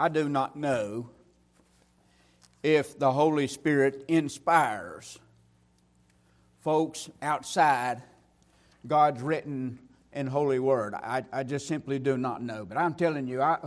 [0.00, 1.10] I do not know
[2.62, 5.18] if the Holy Spirit inspires
[6.62, 8.02] folks outside
[8.86, 9.78] God's written
[10.10, 10.94] and holy word.
[10.94, 12.64] I, I just simply do not know.
[12.64, 13.58] But I'm telling you, I,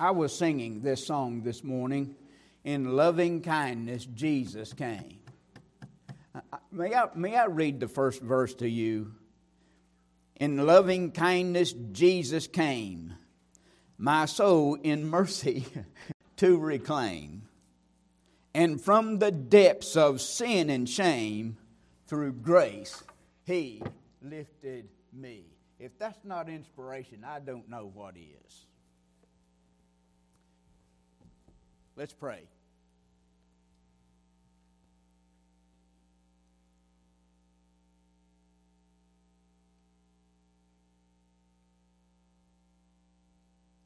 [0.00, 2.16] I was singing this song this morning.
[2.64, 5.20] In loving kindness, Jesus came.
[6.72, 9.12] May I, may I read the first verse to you?
[10.34, 13.14] In loving kindness, Jesus came,
[13.98, 15.66] my soul in mercy
[16.36, 17.42] to reclaim.
[18.54, 21.58] And from the depths of sin and shame,
[22.06, 23.02] through grace,
[23.44, 23.82] He
[24.22, 25.44] lifted me.
[25.78, 28.66] If that's not inspiration, I don't know what is.
[31.94, 32.42] Let's pray.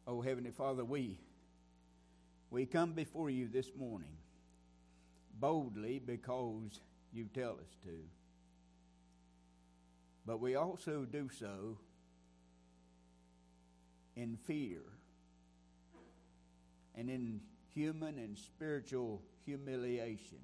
[0.06, 1.16] Oh, Heavenly Father, we,
[2.50, 4.16] we come before you this morning
[5.38, 6.80] boldly because
[7.12, 7.98] you tell us to.
[10.26, 11.78] But we also do so
[14.16, 14.80] in fear
[16.96, 17.40] and in
[17.74, 20.38] human and spiritual humiliation.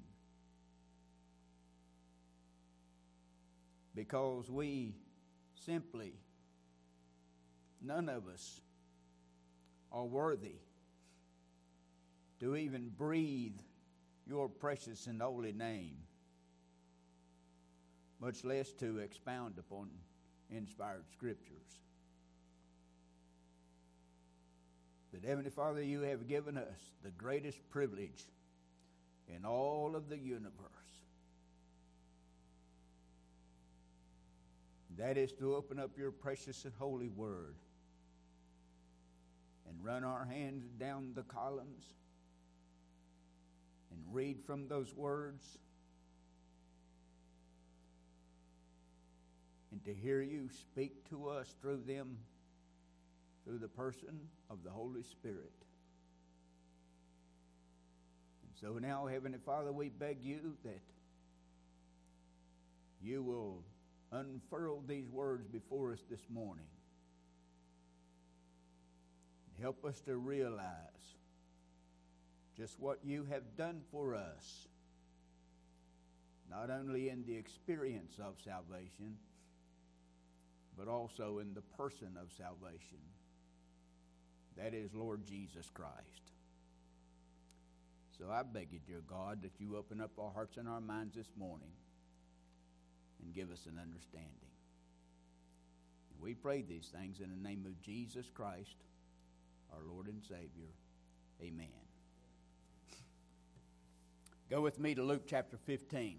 [3.93, 4.95] Because we
[5.65, 6.13] simply,
[7.81, 8.61] none of us,
[9.91, 10.55] are worthy
[12.39, 13.59] to even breathe
[14.27, 15.97] your precious and holy name
[18.19, 19.89] much less to expound upon
[20.49, 21.79] inspired scriptures.
[25.11, 28.25] But Heavenly Father, you have given us the greatest privilege
[29.27, 30.53] in all of the universe.
[34.97, 37.55] That is to open up your precious and holy word
[39.69, 41.85] and run our hands down the columns
[43.91, 45.59] and read from those words
[49.71, 52.17] and to hear you speak to us through them,
[53.45, 54.19] through the person
[54.49, 55.53] of the Holy Spirit.
[58.43, 60.81] And so now, Heavenly Father, we beg you that
[63.01, 63.63] you will
[64.11, 66.65] unfurl these words before us this morning.
[69.61, 70.63] Help us to realize
[72.57, 74.67] just what you have done for us,
[76.49, 79.17] not only in the experience of salvation
[80.79, 82.99] but also in the person of salvation.
[84.55, 86.31] That is Lord Jesus Christ.
[88.17, 91.15] So I beg you, dear God, that you open up our hearts and our minds
[91.15, 91.71] this morning
[93.21, 94.29] and give us an understanding.
[96.13, 98.75] And we pray these things in the name of Jesus Christ,
[99.73, 100.73] our Lord and Savior.
[101.41, 101.67] Amen.
[104.49, 106.17] Go with me to Luke chapter 15.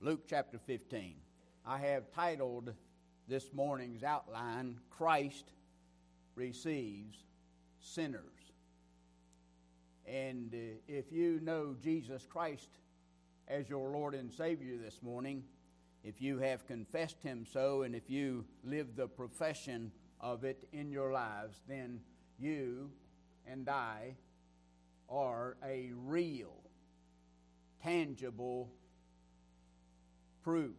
[0.00, 1.16] Luke chapter 15.
[1.66, 2.72] I have titled
[3.26, 5.50] this morning's outline Christ
[6.34, 7.18] Receives
[7.80, 8.37] Sinners.
[10.08, 12.68] And uh, if you know Jesus Christ
[13.46, 15.42] as your Lord and Savior this morning,
[16.02, 20.90] if you have confessed Him so, and if you live the profession of it in
[20.90, 22.00] your lives, then
[22.38, 22.90] you
[23.46, 24.14] and I
[25.08, 26.56] are a real,
[27.82, 28.70] tangible
[30.42, 30.76] proof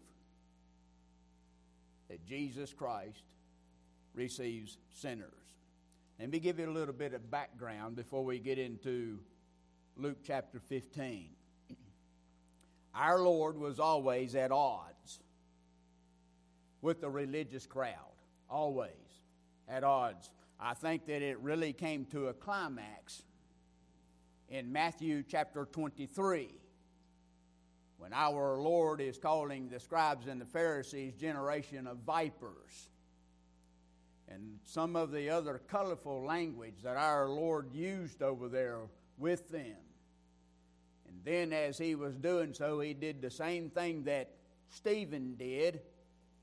[2.09, 3.23] that Jesus Christ
[4.13, 5.33] receives sinners.
[6.19, 9.19] Let me give you a little bit of background before we get into
[9.95, 11.29] Luke chapter 15.
[12.93, 15.21] Our Lord was always at odds
[16.81, 17.93] with the religious crowd,
[18.49, 18.91] always
[19.69, 20.29] at odds.
[20.59, 23.23] I think that it really came to a climax
[24.49, 26.49] in Matthew chapter 23
[27.97, 32.89] when our Lord is calling the scribes and the Pharisees generation of vipers.
[34.29, 38.81] And some of the other colorful language that our Lord used over there
[39.17, 39.75] with them.
[41.07, 44.29] And then, as he was doing so, he did the same thing that
[44.69, 45.81] Stephen did,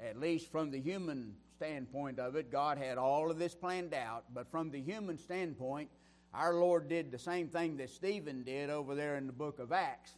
[0.01, 2.51] at least from the human standpoint of it.
[2.51, 5.89] God had all of this planned out, but from the human standpoint,
[6.35, 9.73] our Lord did the same thing that Stephen did over there in the book of
[9.73, 10.13] Acts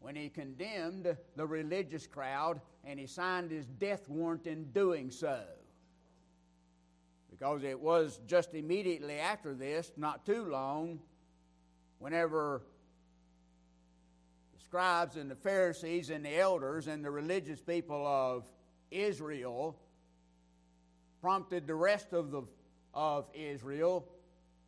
[0.00, 5.42] when he condemned the religious crowd and he signed his death warrant in doing so.
[7.38, 10.98] Because it was just immediately after this, not too long,
[12.00, 12.62] whenever
[14.54, 18.44] the scribes and the Pharisees and the elders and the religious people of
[18.90, 19.78] Israel
[21.20, 22.42] prompted the rest of, the,
[22.92, 24.08] of Israel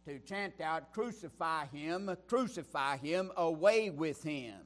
[0.06, 4.61] to chant out, Crucify him, crucify him, away with him.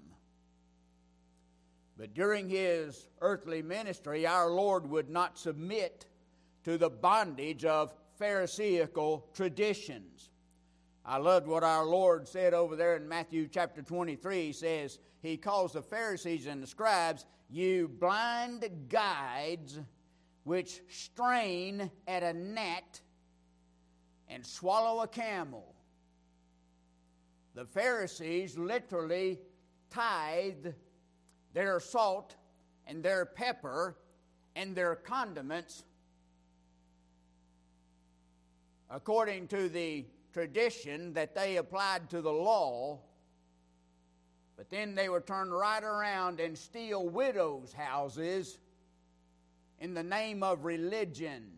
[1.97, 6.07] But during his earthly ministry, our Lord would not submit
[6.65, 10.31] to the bondage of Pharisaical traditions.
[11.05, 14.47] I loved what our Lord said over there in Matthew chapter 23.
[14.47, 19.81] He says, He calls the Pharisees and the scribes, You blind guides
[20.45, 23.01] which strain at a gnat
[24.29, 25.75] and swallow a camel.
[27.55, 29.39] The Pharisees literally
[29.91, 30.73] tithed
[31.53, 32.37] their salt
[32.87, 33.97] and their pepper
[34.57, 35.85] and their condiments
[38.91, 42.99] according to the tradition that they applied to the law,
[44.57, 48.59] but then they would turn right around and steal widows' houses
[49.81, 51.51] in the name of religion.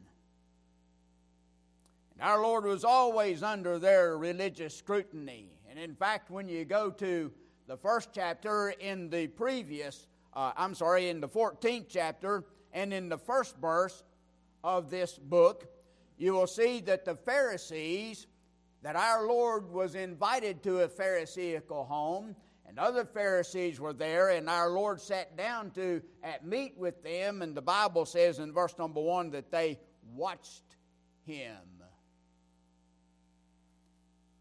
[2.13, 5.51] And our Lord was always under their religious scrutiny.
[5.69, 7.31] And in fact, when you go to
[7.67, 13.09] the first chapter in the previous, uh, I'm sorry, in the 14th chapter and in
[13.09, 14.03] the first verse
[14.65, 15.69] of this book,
[16.19, 18.27] you will see that the Pharisees,
[18.83, 22.37] that our Lord was invited to a Pharisaical home,
[22.67, 27.43] and other Pharisees were there, and our Lord sat down to at meet with them,
[27.43, 29.79] and the Bible says in verse number one that they
[30.15, 30.77] watched
[31.25, 31.57] him.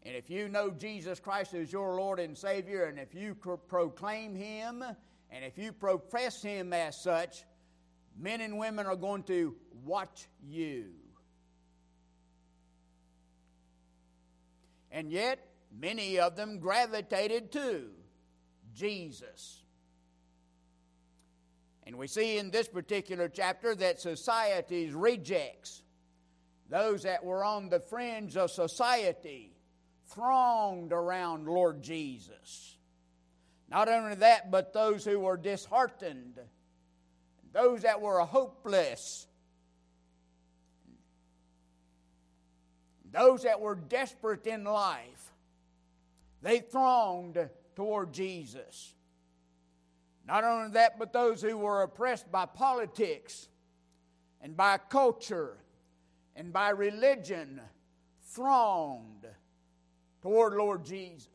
[0.06, 4.36] And if you know Jesus Christ as your Lord and Savior, and if you proclaim
[4.36, 4.84] Him,
[5.32, 7.42] and if you profess Him as such,
[8.16, 10.92] men and women are going to watch you.
[14.96, 15.46] And yet,
[15.78, 17.90] many of them gravitated to
[18.74, 19.62] Jesus.
[21.86, 25.82] And we see in this particular chapter that society's rejects,
[26.70, 29.52] those that were on the fringe of society,
[30.06, 32.78] thronged around Lord Jesus.
[33.68, 36.40] Not only that, but those who were disheartened,
[37.52, 39.26] those that were hopeless,
[43.12, 45.32] those that were desperate in life,
[46.42, 48.94] they thronged toward Jesus.
[50.26, 53.48] Not only that, but those who were oppressed by politics
[54.40, 55.56] and by culture
[56.34, 57.60] and by religion
[58.22, 59.26] thronged
[60.20, 61.28] toward Lord Jesus.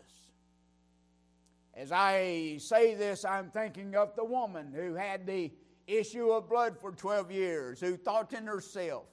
[1.73, 5.51] As I say this, I'm thinking of the woman who had the
[5.87, 9.05] issue of blood for 12 years, who thought in herself,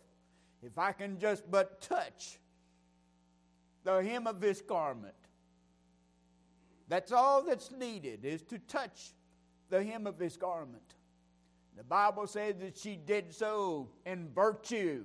[0.63, 2.39] if I can just but touch
[3.85, 5.15] the hem of his garment,
[6.89, 9.13] that's all that's needed is to touch
[9.71, 10.95] the hem of his garment.
[11.77, 15.05] The Bible says that she did so in virtue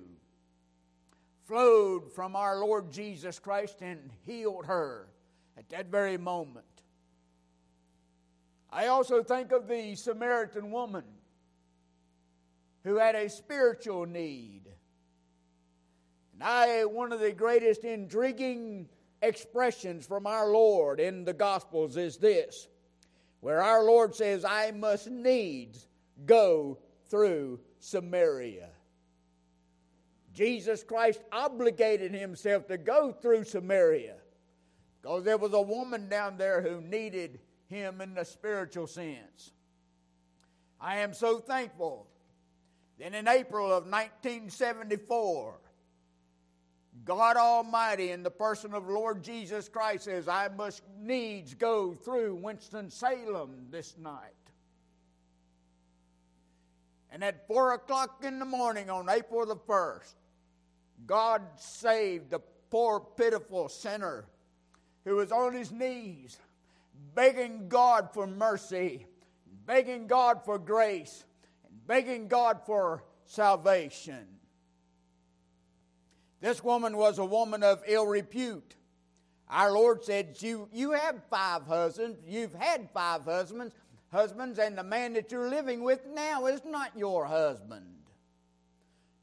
[1.46, 5.08] flowed from our Lord Jesus Christ and healed her
[5.56, 6.64] at that very moment.
[8.70, 11.04] I also think of the Samaritan woman
[12.82, 14.62] who had a spiritual need.
[16.34, 18.88] And I, one of the greatest intriguing
[19.22, 22.68] expressions from our Lord in the Gospels is this,
[23.40, 25.86] where our Lord says, I must needs
[26.26, 26.78] go
[27.08, 28.68] through Samaria.
[30.34, 34.16] Jesus Christ obligated himself to go through Samaria
[35.00, 39.52] because there was a woman down there who needed him in the spiritual sense.
[40.80, 42.08] I am so thankful
[42.98, 45.60] that in April of 1974,
[47.02, 52.36] God Almighty, in the person of Lord Jesus Christ, says, I must needs go through
[52.36, 54.32] Winston-Salem this night.
[57.10, 60.14] And at 4 o'clock in the morning on April the 1st,
[61.06, 64.26] God saved the poor, pitiful sinner
[65.04, 66.38] who was on his knees,
[67.14, 69.06] begging God for mercy,
[69.66, 71.24] begging God for grace,
[71.68, 74.26] and begging God for salvation.
[76.44, 78.76] This woman was a woman of ill repute.
[79.48, 83.74] Our Lord said, You, you have five husbands, you've had five husbands,
[84.12, 87.86] husbands, and the man that you're living with now is not your husband.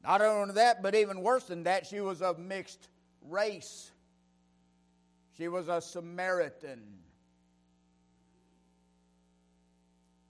[0.02, 2.88] Not only that, but even worse than that, she was of mixed
[3.28, 3.92] race.
[5.38, 6.82] She was a Samaritan.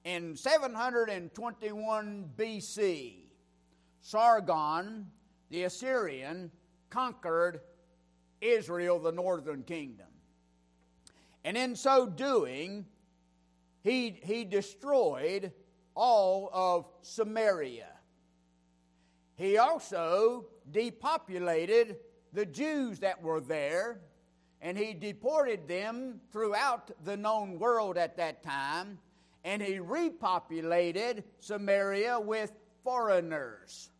[0.04, 3.14] In 721 BC,
[4.02, 5.06] Sargon,
[5.48, 6.50] the Assyrian,
[6.92, 7.62] conquered
[8.42, 10.06] Israel, the northern kingdom.
[11.42, 12.84] And in so doing,
[13.82, 15.52] he, he destroyed
[15.94, 17.88] all of Samaria.
[19.36, 21.96] He also depopulated
[22.34, 24.00] the Jews that were there,
[24.60, 28.98] and he deported them throughout the known world at that time,
[29.44, 32.52] and he repopulated Samaria with
[32.84, 33.90] foreigners.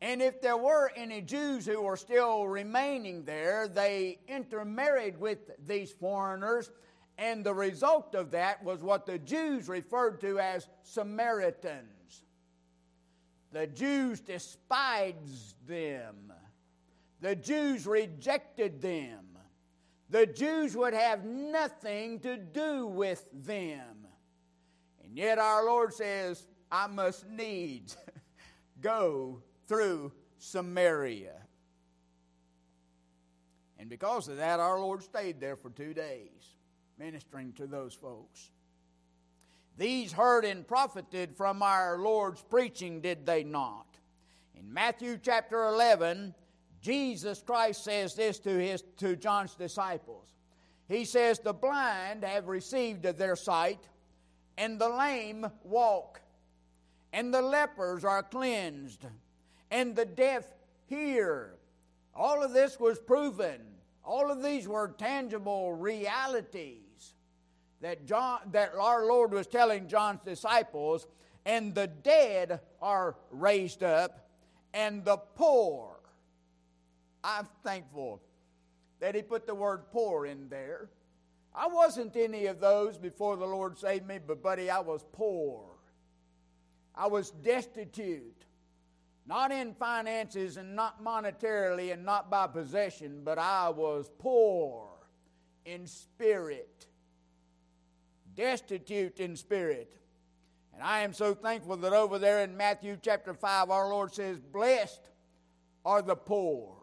[0.00, 5.90] And if there were any Jews who were still remaining there, they intermarried with these
[5.90, 6.70] foreigners,
[7.16, 12.22] and the result of that was what the Jews referred to as Samaritans.
[13.50, 16.32] The Jews despised them,
[17.20, 19.36] the Jews rejected them,
[20.10, 24.06] the Jews would have nothing to do with them.
[25.02, 27.96] And yet our Lord says, I must needs
[28.80, 31.36] go through Samaria.
[33.78, 36.56] And because of that, our Lord stayed there for two days,
[36.98, 38.50] ministering to those folks.
[39.76, 43.86] These heard and profited from our Lord's preaching, did they not?
[44.56, 46.34] In Matthew chapter 11,
[46.80, 50.34] Jesus Christ says this to, his, to John's disciples.
[50.88, 53.86] He says, The blind have received their sight,
[54.56, 56.20] and the lame walk,
[57.12, 59.06] and the lepers are cleansed
[59.70, 60.44] and the deaf
[60.86, 61.54] hear.
[62.14, 63.60] All of this was proven.
[64.04, 67.14] All of these were tangible realities
[67.80, 71.06] that John that our Lord was telling John's disciples,
[71.44, 74.28] and the dead are raised up,
[74.74, 75.96] and the poor.
[77.22, 78.22] I'm thankful
[79.00, 80.88] that he put the word poor in there.
[81.54, 85.64] I wasn't any of those before the Lord saved me, but buddy, I was poor.
[86.94, 88.44] I was destitute.
[89.28, 94.88] Not in finances and not monetarily and not by possession, but I was poor
[95.66, 96.86] in spirit,
[98.34, 99.94] destitute in spirit.
[100.72, 104.40] And I am so thankful that over there in Matthew chapter 5, our Lord says,
[104.40, 105.10] Blessed
[105.84, 106.78] are the poor,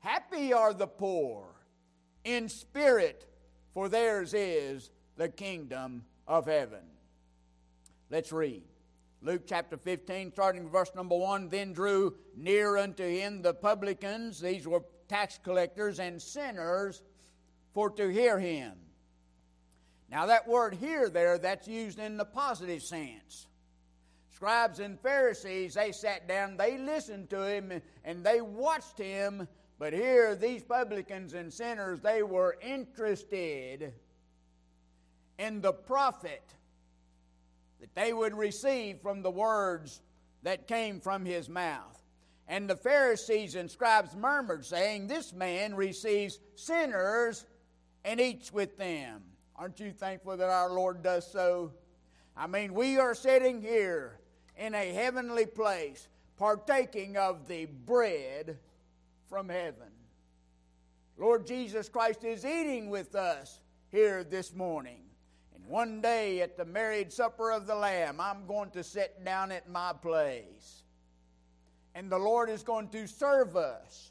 [0.00, 1.54] happy are the poor
[2.24, 3.26] in spirit,
[3.74, 6.82] for theirs is the kingdom of heaven.
[8.10, 8.64] Let's read.
[9.22, 14.66] Luke chapter 15, starting verse number 1 Then drew near unto him the publicans, these
[14.66, 17.02] were tax collectors and sinners,
[17.74, 18.72] for to hear him.
[20.10, 23.46] Now, that word hear there, that's used in the positive sense.
[24.30, 29.46] Scribes and Pharisees, they sat down, they listened to him, and they watched him.
[29.78, 33.92] But here, these publicans and sinners, they were interested
[35.38, 36.54] in the profit
[37.80, 40.00] that they would receive from the words
[40.42, 41.96] that came from his mouth.
[42.46, 47.46] And the Pharisees and scribes murmured, saying, This man receives sinners
[48.04, 49.22] and eats with them.
[49.56, 51.72] Aren't you thankful that our Lord does so?
[52.36, 54.18] I mean, we are sitting here
[54.56, 58.58] in a heavenly place, partaking of the bread
[59.28, 59.88] from heaven.
[61.16, 63.60] Lord Jesus Christ is eating with us
[63.90, 65.09] here this morning.
[65.70, 69.70] One day at the married supper of the Lamb, I'm going to sit down at
[69.70, 70.82] my place.
[71.94, 74.10] And the Lord is going to serve us.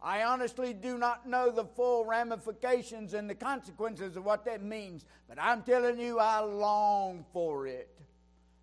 [0.00, 5.06] I honestly do not know the full ramifications and the consequences of what that means,
[5.28, 7.90] but I'm telling you, I long for it.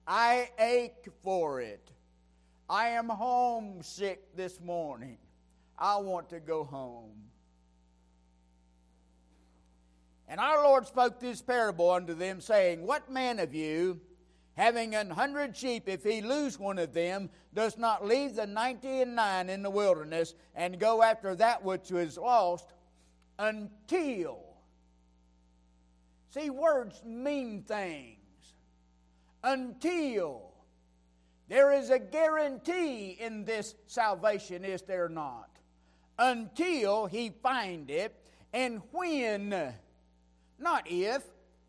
[0.07, 1.91] I ache for it.
[2.69, 5.17] I am homesick this morning.
[5.77, 7.32] I want to go home.
[10.33, 14.01] And our Lord spoke this parable unto them, saying, What man of you,
[14.55, 19.01] having an hundred sheep, if he lose one of them, does not leave the ninety
[19.01, 22.73] and nine in the wilderness and go after that which was lost
[23.37, 24.39] until.
[26.31, 28.17] See, words mean things.
[29.43, 30.51] Until.
[31.47, 35.59] There is a guarantee in this salvation, is there not?
[36.17, 38.19] Until he find it,
[38.51, 39.75] and when
[40.63, 41.23] not if,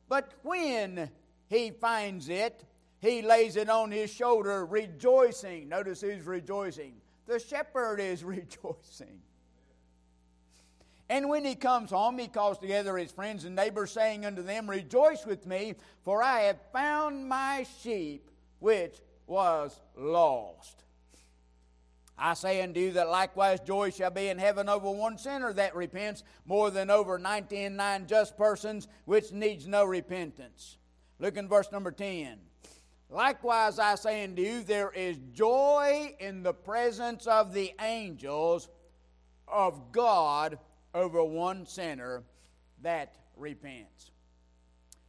[0.09, 1.11] but when
[1.49, 2.65] he finds it,
[3.01, 5.69] he lays it on his shoulder, rejoicing.
[5.69, 6.95] Notice who's rejoicing.
[7.27, 9.21] The shepherd is rejoicing.
[11.09, 14.71] And when he comes home, he calls together his friends and neighbors, saying unto them,
[14.71, 20.84] Rejoice with me, for I have found my sheep which was lost.
[22.17, 25.75] I say unto you that likewise joy shall be in heaven over one sinner that
[25.75, 30.79] repents more than over ninety and nine just persons which needs no repentance.
[31.19, 32.39] Look in verse number 10.
[33.11, 38.69] Likewise I say unto you, there is joy in the presence of the angels
[39.49, 40.59] of God
[40.95, 42.23] over one sinner
[42.83, 44.11] that repents.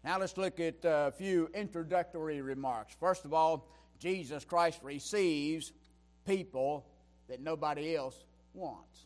[0.03, 2.93] Now let's look at a few introductory remarks.
[2.99, 3.67] First of all,
[3.99, 5.71] Jesus Christ receives
[6.25, 6.85] people
[7.27, 9.05] that nobody else wants.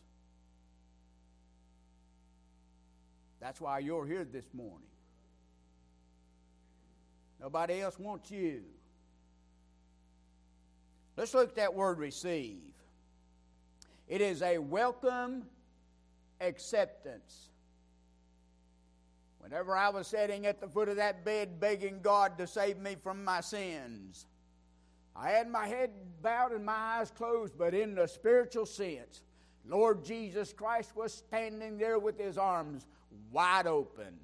[3.40, 4.86] That's why you're here this morning.
[7.40, 8.62] Nobody else wants you.
[11.16, 12.60] Let's look at that word receive.
[14.08, 15.44] It is a welcome
[16.40, 17.48] acceptance.
[19.38, 22.94] Whenever I was sitting at the foot of that bed begging God to save me
[22.94, 24.26] from my sins,
[25.14, 25.90] I had my head
[26.22, 29.22] bowed and my eyes closed, but in the spiritual sense,
[29.66, 32.86] Lord Jesus Christ was standing there with his arms
[33.30, 34.18] wide open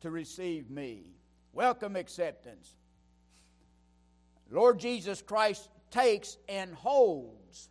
[0.00, 1.04] to receive me.
[1.52, 2.74] Welcome acceptance.
[4.50, 7.70] Lord Jesus Christ takes and holds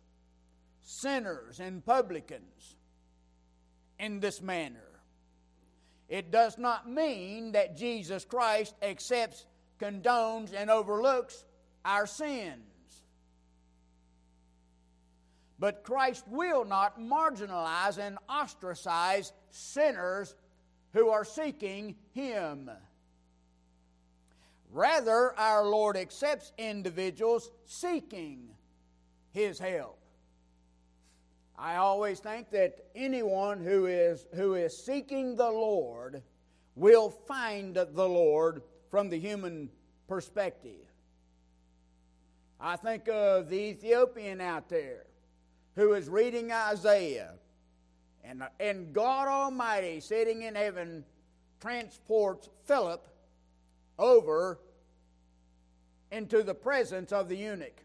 [0.82, 2.76] sinners and publicans
[3.98, 4.80] in this manner.
[6.08, 9.46] It does not mean that Jesus Christ accepts,
[9.80, 11.44] condones, and overlooks
[11.84, 12.62] our sins.
[15.58, 20.34] But Christ will not marginalize and ostracize sinners
[20.92, 22.70] who are seeking Him.
[24.70, 28.48] Rather, our Lord accepts individuals seeking
[29.32, 29.98] His help.
[31.58, 36.22] I always think that anyone who is, who is seeking the Lord
[36.74, 39.70] will find the Lord from the human
[40.08, 40.86] perspective.
[42.60, 45.04] I think of the Ethiopian out there
[45.74, 47.34] who is reading Isaiah,
[48.24, 51.04] and, and God Almighty sitting in heaven
[51.60, 53.06] transports Philip
[53.98, 54.58] over
[56.10, 57.82] into the presence of the eunuch.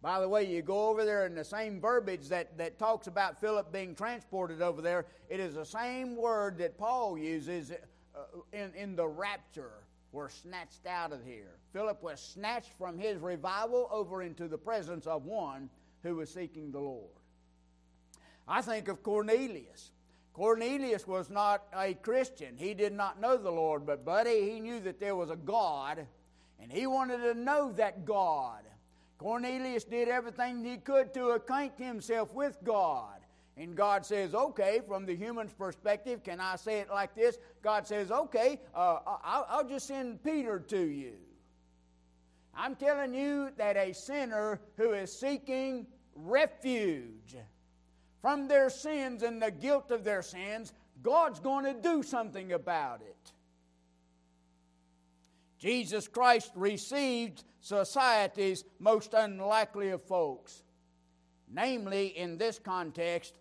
[0.00, 3.40] By the way, you go over there in the same verbiage that, that talks about
[3.40, 8.18] Philip being transported over there, it is the same word that Paul uses uh,
[8.52, 9.72] in, in the rapture.
[10.12, 11.56] We're snatched out of here.
[11.72, 15.68] Philip was snatched from his revival over into the presence of one
[16.02, 17.10] who was seeking the Lord.
[18.46, 19.92] I think of Cornelius.
[20.32, 22.56] Cornelius was not a Christian.
[22.56, 26.06] He did not know the Lord, but, buddy, he knew that there was a God,
[26.60, 28.62] and he wanted to know that God.
[29.18, 33.17] Cornelius did everything he could to acquaint himself with God.
[33.58, 37.38] And God says, okay, from the human's perspective, can I say it like this?
[37.60, 41.14] God says, okay, uh, I'll, I'll just send Peter to you.
[42.54, 47.36] I'm telling you that a sinner who is seeking refuge
[48.22, 53.00] from their sins and the guilt of their sins, God's going to do something about
[53.02, 53.32] it.
[55.58, 60.62] Jesus Christ received society's most unlikely of folks,
[61.52, 63.36] namely, in this context,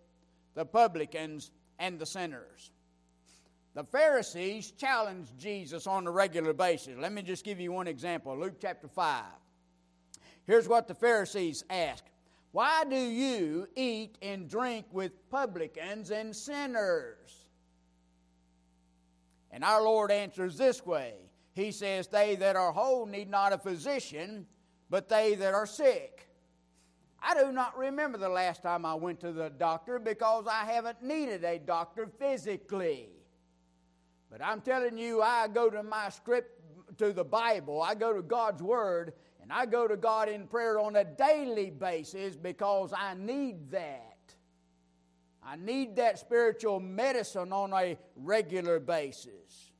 [0.58, 2.72] the publicans and the sinners.
[3.76, 6.98] The Pharisees challenged Jesus on a regular basis.
[6.98, 9.24] Let me just give you one example Luke chapter 5.
[10.46, 12.10] Here's what the Pharisees asked
[12.54, 17.50] Why do you eat and drink with publicans and sinners?
[19.52, 21.14] And our Lord answers this way
[21.54, 24.48] he says, They that are whole need not a physician,
[24.90, 26.28] but they that are sick.
[27.28, 31.04] I do not remember the last time I went to the doctor because I haven't
[31.04, 33.10] needed a doctor physically.
[34.32, 36.62] But I'm telling you, I go to my script,
[37.00, 39.12] to the Bible, I go to God's Word,
[39.42, 44.18] and I go to God in prayer on a daily basis because I need that.
[45.46, 49.72] I need that spiritual medicine on a regular basis.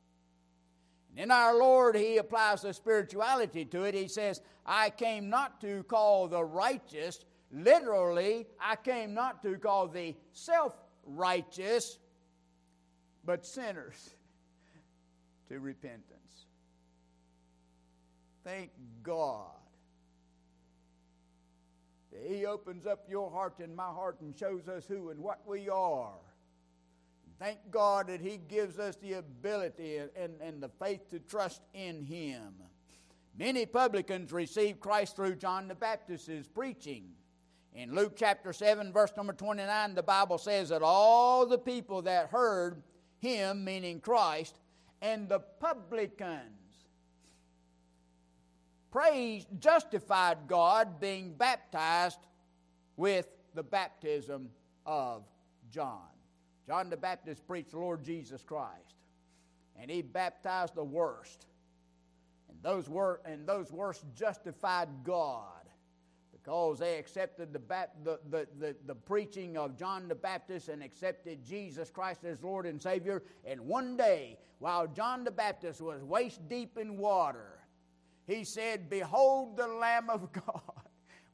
[1.10, 3.94] And in our Lord, He applies the spirituality to it.
[3.94, 9.88] He says, I came not to call the righteous, literally, I came not to call
[9.88, 11.98] the self righteous,
[13.24, 14.10] but sinners
[15.48, 16.46] to repentance.
[18.44, 18.70] Thank
[19.02, 19.50] God.
[22.12, 25.40] that He opens up your heart and my heart and shows us who and what
[25.46, 26.14] we are.
[27.38, 32.02] Thank God that He gives us the ability and, and the faith to trust in
[32.02, 32.54] Him.
[33.38, 37.10] Many publicans received Christ through John the Baptist's preaching.
[37.78, 42.28] In Luke chapter 7, verse number 29, the Bible says that all the people that
[42.28, 42.82] heard
[43.20, 44.58] him, meaning Christ,
[45.00, 46.88] and the publicans
[48.90, 52.18] praised, justified God being baptized
[52.96, 54.50] with the baptism
[54.84, 55.22] of
[55.70, 56.00] John.
[56.66, 58.96] John the Baptist preached the Lord Jesus Christ,
[59.80, 61.46] and he baptized the worst.
[62.48, 65.57] And those, were, and those worst justified God.
[66.48, 67.60] Because they accepted the,
[68.02, 72.64] the, the, the, the preaching of John the Baptist and accepted Jesus Christ as Lord
[72.64, 73.22] and Savior.
[73.44, 77.58] And one day, while John the Baptist was waist deep in water,
[78.26, 80.62] he said, Behold the Lamb of God,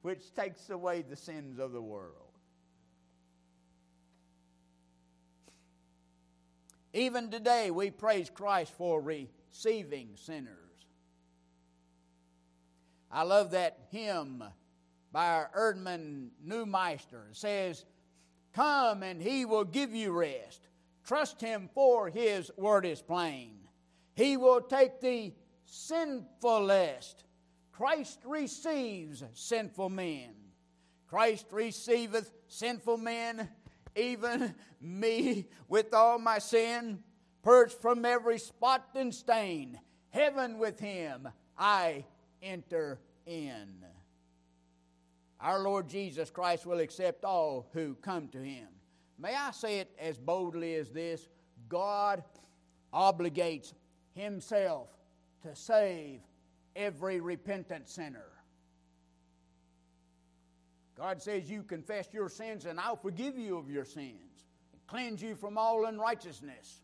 [0.02, 2.16] which takes away the sins of the world.
[6.92, 10.58] Even today, we praise Christ for receiving sinners.
[13.12, 14.42] I love that hymn
[15.14, 17.30] by Erdmann Neumeister.
[17.30, 17.84] It says,
[18.52, 20.66] Come and he will give you rest.
[21.06, 23.52] Trust him, for his word is plain.
[24.16, 25.32] He will take the
[25.66, 27.24] sinfulest.
[27.70, 30.34] Christ receives sinful men.
[31.06, 33.48] Christ receiveth sinful men,
[33.94, 36.98] even me with all my sin,
[37.42, 39.78] purged from every spot and stain.
[40.10, 42.04] Heaven with him I
[42.42, 43.84] enter in.
[45.44, 48.66] Our Lord Jesus Christ will accept all who come to him.
[49.18, 51.28] May I say it as boldly as this
[51.68, 52.24] God
[52.94, 53.74] obligates
[54.14, 54.88] himself
[55.42, 56.20] to save
[56.74, 58.24] every repentant sinner.
[60.96, 64.46] God says, You confess your sins, and I'll forgive you of your sins,
[64.86, 66.80] cleanse you from all unrighteousness.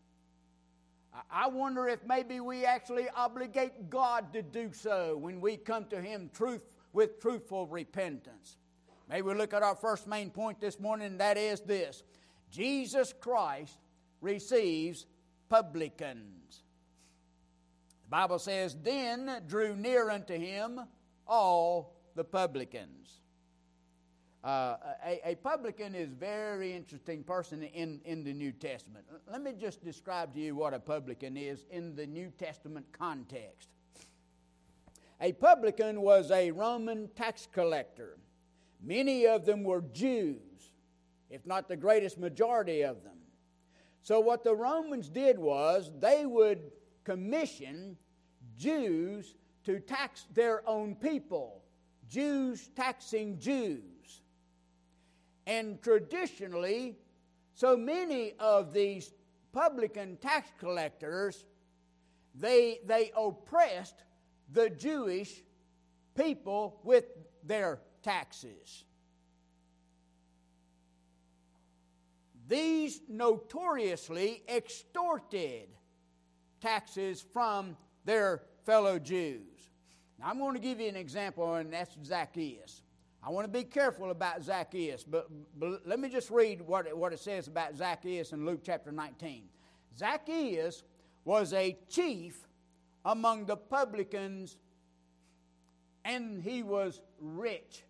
[1.31, 5.99] I wonder if maybe we actually obligate God to do so when we come to
[5.99, 6.61] Him truth,
[6.93, 8.57] with truthful repentance.
[9.09, 12.03] May we look at our first main point this morning, and that is this
[12.49, 13.77] Jesus Christ
[14.21, 15.05] receives
[15.49, 16.63] publicans.
[18.05, 20.79] The Bible says, Then drew near unto him
[21.27, 23.19] all the publicans.
[24.43, 24.75] Uh,
[25.05, 29.05] a, a, publican is a very interesting person in, in the New Testament.
[29.31, 33.69] Let me just describe to you what a publican is in the New Testament context.
[35.23, 38.17] A publican was a Roman tax collector.
[38.81, 40.73] Many of them were Jews,
[41.29, 43.17] if not the greatest majority of them.
[44.01, 46.71] So, what the Romans did was they would
[47.03, 47.97] commission
[48.57, 51.61] Jews to tax their own people,
[52.09, 54.21] Jews taxing Jews.
[55.45, 56.95] And traditionally,
[57.53, 59.13] so many of these
[59.51, 61.45] publican tax collectors,
[62.33, 64.03] they, they oppressed
[64.51, 65.43] the Jewish
[66.15, 67.05] people with
[67.43, 68.85] their taxes.
[72.47, 75.69] These notoriously extorted
[76.59, 79.69] taxes from their fellow Jews.
[80.19, 82.83] Now, I'm going to give you an example, and that's Zacchaeus.
[83.23, 87.13] I want to be careful about Zacchaeus, but, but, let me just read what, what
[87.13, 89.43] it says about Zacchaeus in Luke chapter 19.
[89.97, 90.83] Zacchaeus
[91.23, 92.47] was a chief
[93.05, 94.57] among the publicans,
[96.05, 97.83] and he was rich.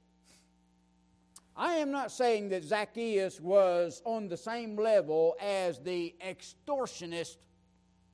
[1.55, 7.37] I am not saying that Zacchaeus was on the same level as the extortionist,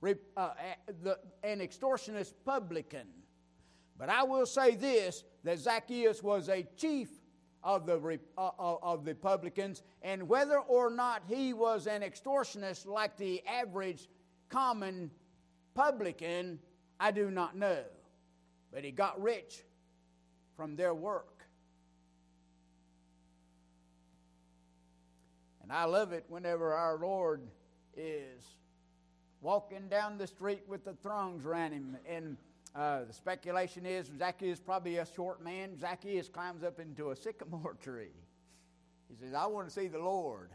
[0.03, 0.49] uh,
[1.03, 3.07] the, an extortionist publican.
[3.97, 7.09] But I will say this that Zacchaeus was a chief
[7.63, 12.85] of the, uh, uh, of the publicans, and whether or not he was an extortionist
[12.85, 14.07] like the average
[14.49, 15.11] common
[15.73, 16.59] publican,
[16.99, 17.83] I do not know.
[18.71, 19.63] But he got rich
[20.55, 21.43] from their work.
[25.61, 27.41] And I love it whenever our Lord
[27.95, 28.43] is
[29.41, 32.37] walking down the street with the throngs around him and
[32.75, 35.77] uh, the speculation is Zacchaeus probably a short man.
[35.79, 38.13] Zacchaeus climbs up into a sycamore tree.
[39.09, 40.51] He says, I want to see the Lord.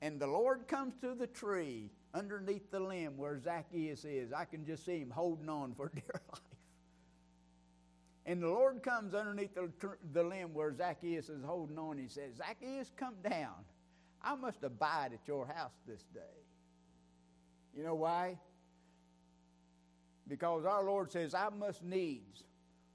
[0.00, 4.32] And the Lord comes to the tree underneath the limb where Zacchaeus is.
[4.32, 6.40] I can just see him holding on for dear life.
[8.24, 9.70] And the Lord comes underneath the,
[10.12, 11.98] the limb where Zacchaeus is holding on.
[11.98, 13.54] He says, Zacchaeus, come down.
[14.22, 16.20] I must abide at your house this day.
[17.76, 18.38] You know why?
[20.26, 22.42] Because our Lord says, I must needs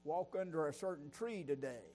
[0.04, 1.86] walk under a certain tree today.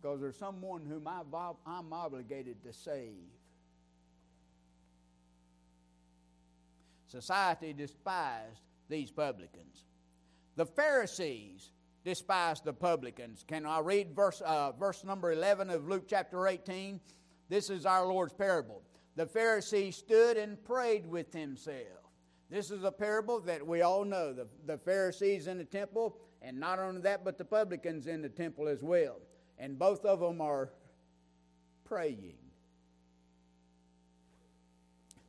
[0.00, 3.32] Because there's someone whom I'm obligated to save.
[7.12, 9.84] Society despised these publicans.
[10.56, 11.70] The Pharisees
[12.06, 13.44] despised the publicans.
[13.46, 17.00] Can I read verse, uh, verse number 11 of Luke chapter 18?
[17.50, 18.80] This is our Lord's parable.
[19.16, 22.08] The Pharisee stood and prayed with himself.
[22.48, 26.58] This is a parable that we all know the, the Pharisees in the temple, and
[26.58, 29.20] not only that, but the publicans in the temple as well.
[29.58, 30.70] And both of them are
[31.84, 32.41] praying.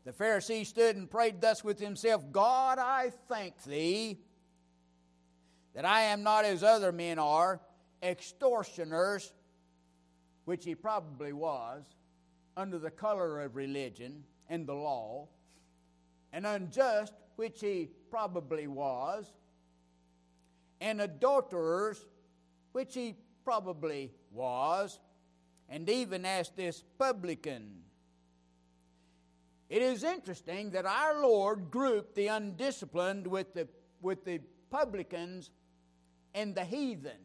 [0.05, 4.19] The Pharisee stood and prayed thus with himself God, I thank thee
[5.73, 7.61] that I am not as other men are,
[8.01, 9.33] extortioners,
[10.45, 11.85] which he probably was,
[12.55, 15.27] under the color of religion and the law,
[16.31, 19.25] and unjust, which he probably was,
[20.81, 22.05] and adulterers,
[22.73, 24.99] which he probably was,
[25.69, 27.83] and even as this publican.
[29.73, 33.67] It is interesting that our Lord grouped the undisciplined with the,
[34.03, 35.49] with the publicans
[36.35, 37.17] and the heathen.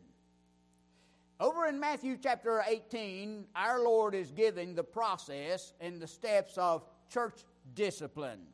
[1.39, 6.87] Over in Matthew chapter 18, our Lord is giving the process and the steps of
[7.13, 8.47] church discipline.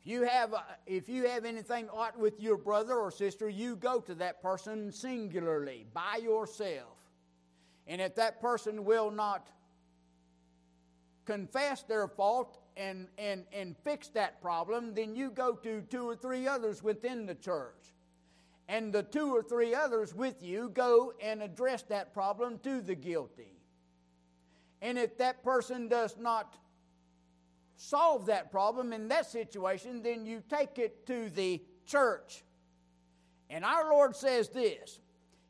[0.00, 3.74] If you have, uh, if you have anything ought with your brother or sister, you
[3.74, 6.96] go to that person singularly, by yourself.
[7.88, 9.48] And if that person will not
[11.26, 16.16] confess their fault and, and, and fix that problem, then you go to two or
[16.16, 17.94] three others within the church.
[18.68, 22.94] And the two or three others with you go and address that problem to the
[22.94, 23.52] guilty.
[24.82, 26.56] And if that person does not
[27.76, 32.44] solve that problem in that situation, then you take it to the church.
[33.48, 34.98] And our Lord says this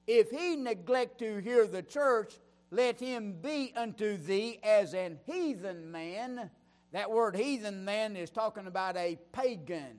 [0.07, 2.35] If he neglect to hear the church,
[2.71, 6.51] let him be unto thee as an heathen man.
[6.93, 9.99] That word heathen man is talking about a pagan,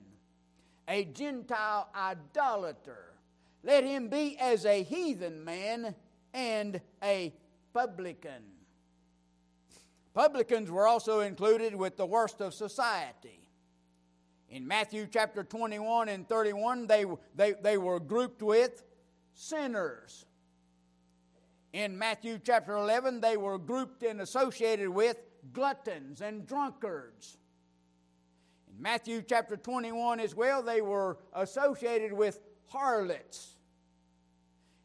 [0.88, 3.14] a Gentile idolater.
[3.64, 5.96] Let him be as a heathen man
[6.34, 7.34] and a
[7.74, 8.44] publican.
[10.14, 13.42] Publicans were also included with the worst of society.
[14.50, 18.84] In Matthew chapter 21 and 31, they, they, they were grouped with
[19.34, 20.26] sinners.
[21.78, 25.18] In Matthew chapter 11, they were grouped and associated with
[25.54, 27.38] gluttons and drunkards.
[28.68, 33.58] In Matthew chapter 21 as well, they were associated with harlots.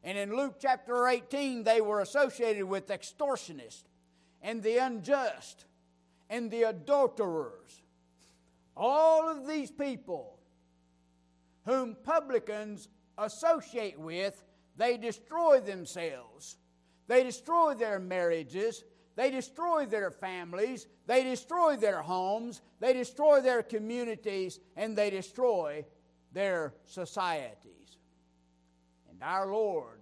[0.05, 3.85] And in Luke chapter 18, they were associated with extortionists
[4.42, 5.64] and the unjust
[6.28, 7.81] and the adulterers.
[8.76, 10.38] All of these people
[11.64, 14.44] whom publicans associate with,
[14.76, 16.59] they destroy themselves
[17.12, 18.85] they destroy their marriages.
[19.16, 20.87] They destroy their families.
[21.07, 22.62] They destroy their homes.
[22.81, 24.59] They destroy their communities.
[24.79, 25.85] And they destroy
[26.33, 27.98] their societies.
[29.11, 30.01] And our Lord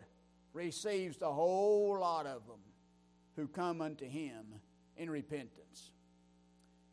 [0.53, 2.61] receives a whole lot of them
[3.35, 4.45] who come unto Him
[4.97, 5.91] in repentance.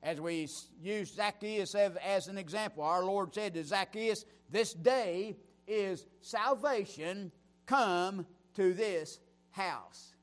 [0.01, 0.49] As we
[0.81, 7.31] use Zacchaeus as an example, our Lord said to Zacchaeus, This day is salvation
[7.67, 8.25] come
[8.55, 9.19] to this
[9.57, 10.13] house.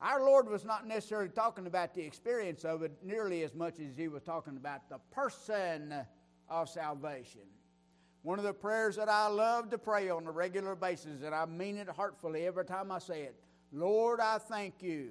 [0.00, 3.96] Our Lord was not necessarily talking about the experience of it nearly as much as
[3.96, 5.94] he was talking about the person
[6.48, 7.42] of salvation.
[8.22, 11.46] One of the prayers that I love to pray on a regular basis, and I
[11.46, 13.36] mean it heartfully every time I say it
[13.72, 15.10] Lord, I thank you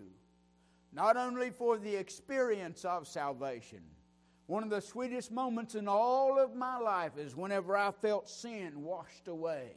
[0.92, 3.82] not only for the experience of salvation.
[4.46, 8.84] One of the sweetest moments in all of my life is whenever I felt sin
[8.84, 9.72] washed away.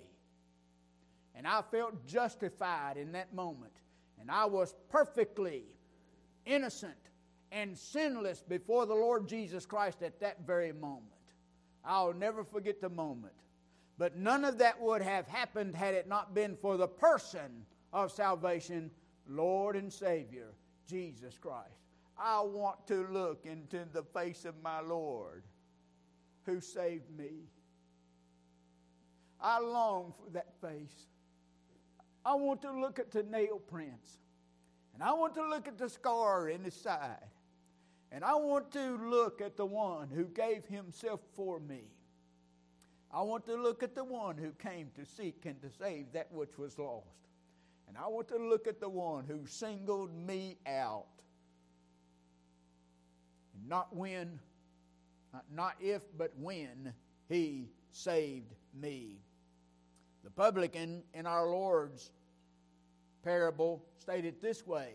[1.36, 3.72] And I felt justified in that moment.
[4.18, 5.64] And I was perfectly
[6.46, 6.94] innocent
[7.52, 11.12] and sinless before the Lord Jesus Christ at that very moment.
[11.84, 13.34] I'll never forget the moment.
[13.98, 18.10] But none of that would have happened had it not been for the person of
[18.10, 18.90] salvation,
[19.28, 20.48] Lord and Savior,
[20.88, 21.80] Jesus Christ.
[22.18, 25.44] I want to look into the face of my Lord
[26.44, 27.44] who saved me.
[29.40, 31.06] I long for that face.
[32.26, 34.18] I want to look at the nail prints.
[34.94, 37.30] And I want to look at the scar in his side.
[38.10, 41.84] And I want to look at the one who gave himself for me.
[43.12, 46.32] I want to look at the one who came to seek and to save that
[46.32, 47.28] which was lost.
[47.86, 51.06] And I want to look at the one who singled me out.
[53.68, 54.40] Not when,
[55.54, 56.92] not if, but when
[57.28, 59.20] he saved me.
[60.26, 62.10] The publican in our Lord's
[63.22, 64.94] parable stated this way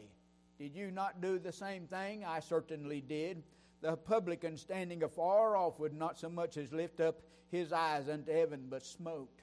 [0.60, 2.26] Did you not do the same thing?
[2.26, 3.42] I certainly did.
[3.80, 8.30] The publican standing afar off would not so much as lift up his eyes unto
[8.30, 9.40] heaven, but smote.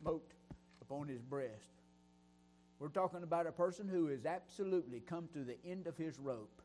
[0.00, 0.32] Smote
[0.80, 1.68] upon his breast.
[2.78, 6.62] We're talking about a person who has absolutely come to the end of his rope.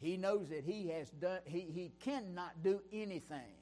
[0.00, 3.55] He knows that he has done he, he cannot do anything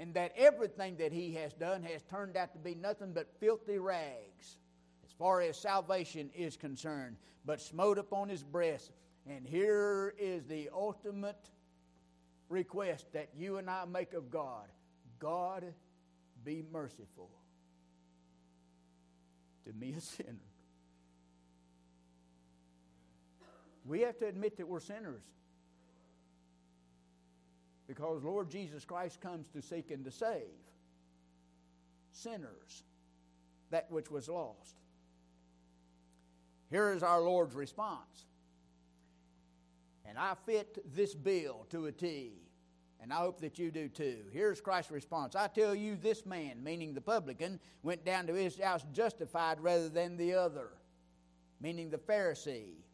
[0.00, 3.78] and that everything that he has done has turned out to be nothing but filthy
[3.78, 4.56] rags
[5.04, 8.90] as far as salvation is concerned, but smote upon his breast.
[9.28, 11.50] And here is the ultimate
[12.48, 14.66] request that you and I make of God
[15.20, 15.64] God,
[16.44, 17.28] be merciful
[19.66, 20.38] to me, a sinner.
[23.84, 25.22] We have to admit that we're sinners.
[27.90, 30.46] Because Lord Jesus Christ comes to seek and to save
[32.12, 32.84] sinners,
[33.70, 34.76] that which was lost.
[36.70, 38.26] Here is our Lord's response.
[40.06, 42.34] And I fit this bill to a T,
[43.02, 44.18] and I hope that you do too.
[44.32, 48.56] Here's Christ's response I tell you, this man, meaning the publican, went down to his
[48.56, 50.68] house justified rather than the other,
[51.60, 52.84] meaning the Pharisee.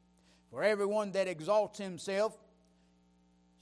[0.51, 2.39] For everyone that exalts himself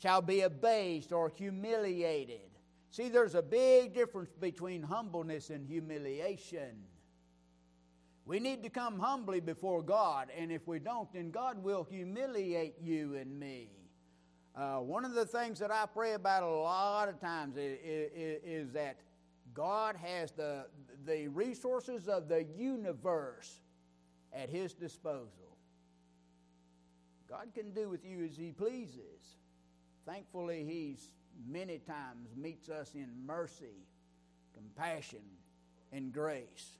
[0.00, 2.50] shall be abased or humiliated.
[2.90, 6.85] See, there's a big difference between humbleness and humiliation.
[8.26, 12.74] We need to come humbly before God, and if we don't, then God will humiliate
[12.80, 13.68] you and me.
[14.57, 18.40] Uh, one of the things that I pray about a lot of times is, is,
[18.44, 19.00] is that
[19.52, 20.66] God has the,
[21.04, 23.61] the resources of the universe
[24.33, 25.59] at His disposal.
[27.28, 29.38] God can do with you as He pleases.
[30.07, 31.11] Thankfully, He's
[31.49, 33.87] many times meets us in mercy,
[34.55, 35.23] compassion,
[35.93, 36.79] and grace.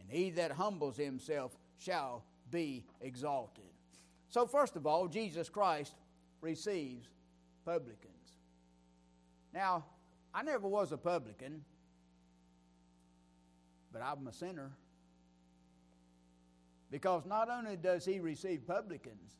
[0.00, 3.64] And he that humbles himself shall be exalted.
[4.28, 5.94] So, first of all, Jesus Christ
[6.40, 7.08] receives
[7.64, 8.10] publicans.
[9.52, 9.84] Now,
[10.34, 11.64] I never was a publican,
[13.92, 14.72] but I'm a sinner.
[16.90, 19.38] Because not only does he receive publicans,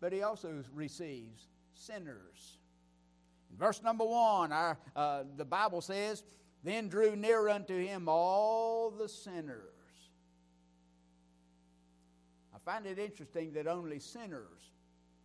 [0.00, 1.48] but he also receives
[1.86, 2.58] sinners.
[3.50, 6.24] In verse number one, our, uh, the Bible says,
[6.62, 9.68] Then drew near unto him all the sinners.
[12.54, 14.70] I find it interesting that only sinners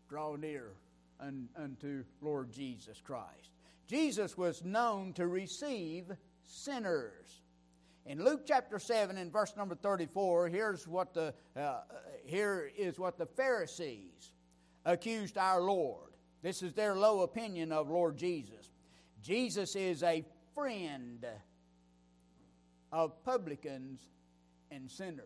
[0.10, 0.72] draw near
[1.20, 3.52] un, unto Lord Jesus Christ.
[3.88, 6.06] Jesus was known to receive
[6.44, 7.42] sinners.
[8.06, 11.82] In Luke chapter 7 and verse number 34, here's what the, uh,
[12.26, 14.34] here is what the Pharisees
[14.86, 16.08] accused our Lord.
[16.42, 18.72] This is their low opinion of Lord Jesus.
[19.22, 20.24] Jesus is a
[20.54, 21.26] friend
[22.92, 24.00] of publicans
[24.72, 25.24] and sinners.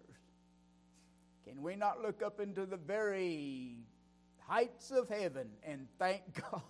[1.46, 3.78] Can we not look up into the very
[4.48, 6.22] heights of heaven and thank
[6.52, 6.62] God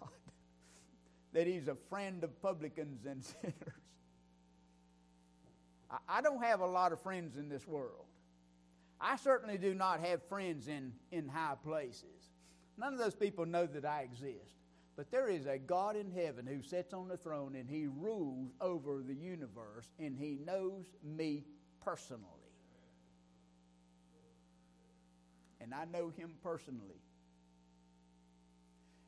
[1.33, 3.55] that He's a friend of publicans and sinners?
[6.07, 8.05] I don't have a lot of friends in this world.
[8.99, 12.30] I certainly do not have friends in, in high places.
[12.81, 14.55] None of those people know that I exist.
[14.97, 18.49] But there is a God in heaven who sits on the throne and he rules
[18.59, 21.43] over the universe and he knows me
[21.85, 22.25] personally.
[25.61, 26.99] And I know him personally.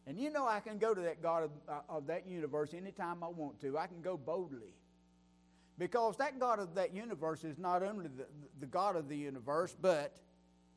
[0.05, 3.23] And you know, I can go to that God of, uh, of that universe anytime
[3.23, 3.79] I want to.
[3.79, 4.75] I can go boldly.
[5.79, 8.27] Because that God of that universe is not only the,
[8.59, 10.15] the God of the universe, but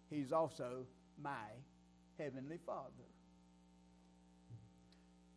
[0.09, 0.87] He's also
[1.23, 1.35] my
[2.19, 2.91] Heavenly Father.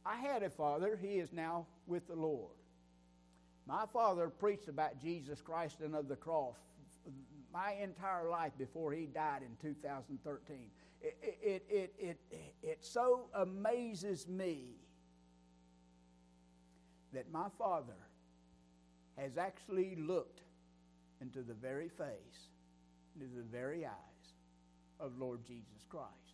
[0.05, 2.55] I had a father, he is now with the Lord.
[3.67, 6.55] My father preached about Jesus Christ and of the cross
[7.53, 10.57] my entire life before he died in 2013.
[11.01, 12.19] It, it, it, it,
[12.61, 14.75] it, so amazes me
[17.13, 17.93] that my father
[19.17, 20.41] has actually looked
[21.21, 22.49] into the very face,
[23.15, 24.33] into the very eyes
[24.99, 26.28] of Lord Jesus Christ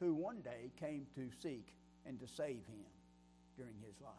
[0.00, 1.74] who one day came to seek
[2.06, 2.86] and to save him
[3.56, 4.12] during his life.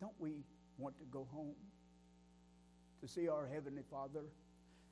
[0.00, 0.44] Don't we
[0.78, 1.54] want to go home
[3.00, 4.24] to see our Heavenly Father?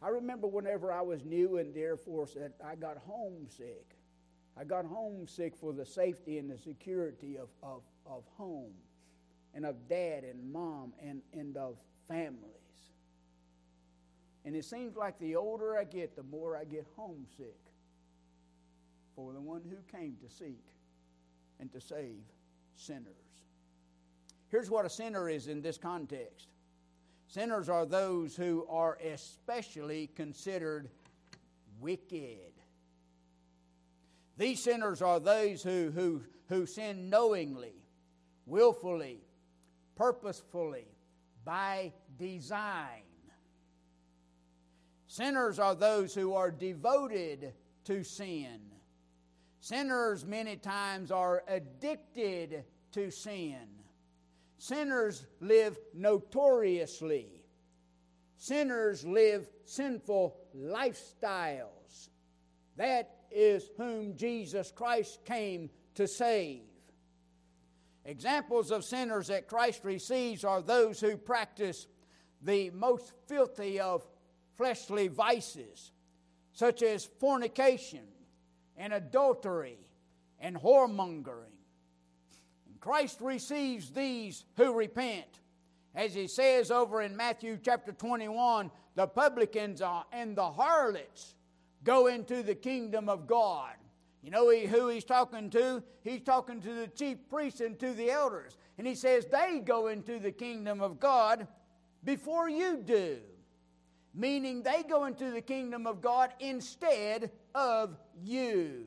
[0.00, 3.96] I remember whenever I was new in the Air Force that I got homesick.
[4.56, 8.72] I got homesick for the safety and the security of, of, of home
[9.54, 11.76] and of dad and mom and, and of
[12.08, 12.61] family.
[14.44, 17.60] And it seems like the older I get, the more I get homesick
[19.14, 20.64] for the one who came to seek
[21.60, 22.22] and to save
[22.74, 23.06] sinners.
[24.48, 26.48] Here's what a sinner is in this context
[27.28, 30.88] sinners are those who are especially considered
[31.80, 32.52] wicked.
[34.36, 37.74] These sinners are those who, who, who sin knowingly,
[38.44, 39.20] willfully,
[39.96, 40.86] purposefully,
[41.44, 43.02] by design.
[45.12, 47.52] Sinners are those who are devoted
[47.84, 48.62] to sin.
[49.60, 53.68] Sinners, many times, are addicted to sin.
[54.56, 57.44] Sinners live notoriously.
[58.38, 62.08] Sinners live sinful lifestyles.
[62.78, 66.62] That is whom Jesus Christ came to save.
[68.06, 71.86] Examples of sinners that Christ receives are those who practice
[72.40, 74.06] the most filthy of
[74.62, 75.90] fleshly vices,
[76.52, 78.06] such as fornication
[78.76, 79.76] and adultery
[80.38, 81.58] and whoremongering.
[82.68, 85.40] And Christ receives these who repent.
[85.96, 89.82] As he says over in Matthew chapter 21, the publicans
[90.12, 91.34] and the harlots
[91.82, 93.74] go into the kingdom of God.
[94.22, 95.82] You know who he's talking to?
[96.04, 98.56] He's talking to the chief priests and to the elders.
[98.78, 101.48] And he says they go into the kingdom of God
[102.04, 103.18] before you do.
[104.14, 108.86] Meaning they go into the kingdom of God instead of you.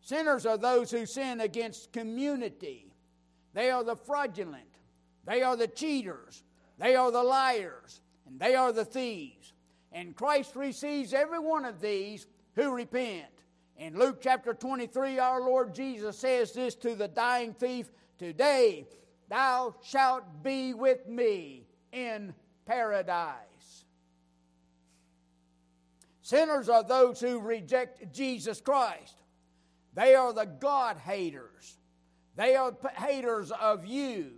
[0.00, 2.94] Sinners are those who sin against community.
[3.52, 4.62] They are the fraudulent.
[5.26, 6.42] They are the cheaters.
[6.78, 8.00] They are the liars.
[8.26, 9.52] And they are the thieves.
[9.92, 13.26] And Christ receives every one of these who repent.
[13.76, 18.86] In Luke chapter 23, our Lord Jesus says this to the dying thief Today
[19.28, 22.34] thou shalt be with me in
[22.66, 23.84] paradise.
[26.22, 29.16] Sinners are those who reject Jesus Christ.
[29.94, 31.78] They are the God haters.
[32.36, 34.32] They are haters of you.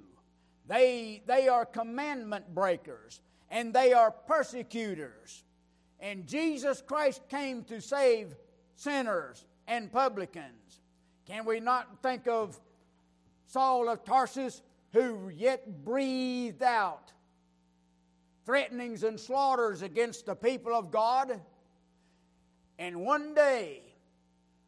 [0.69, 3.21] They, they are commandment breakers
[3.51, 5.43] and they are persecutors.
[5.99, 8.35] And Jesus Christ came to save
[8.77, 10.81] sinners and publicans.
[11.27, 12.59] Can we not think of
[13.47, 14.63] Saul of Tarsus,
[14.93, 17.13] who yet breathed out
[18.45, 21.41] threatenings and slaughters against the people of God?
[22.79, 23.83] And one day,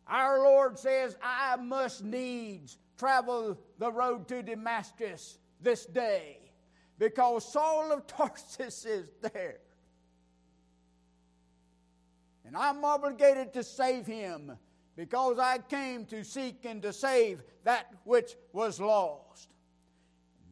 [0.07, 6.39] our Lord says, I must needs travel the road to Damascus this day
[6.99, 9.59] because Saul of Tarsus is there.
[12.45, 14.53] And I'm obligated to save him
[14.95, 19.49] because I came to seek and to save that which was lost.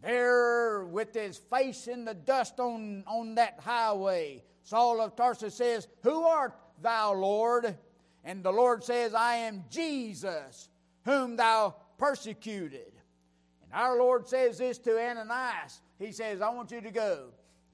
[0.02, 5.88] There, with his face in the dust on, on that highway, Saul of Tarsus says,
[6.02, 7.76] Who art thou, Lord?
[8.24, 10.68] And the Lord says, I am Jesus,
[11.04, 12.92] whom thou persecuted.
[13.62, 17.26] And our Lord says this to Ananias he says, I want you to go,